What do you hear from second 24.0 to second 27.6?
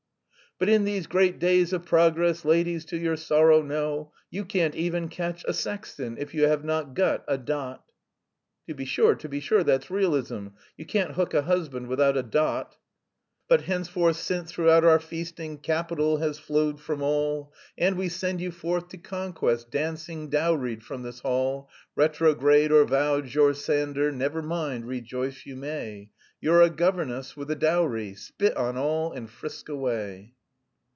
Never mind, rejoice you may, You're a governess with a